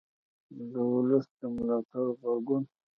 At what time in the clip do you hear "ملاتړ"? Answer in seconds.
1.55-2.05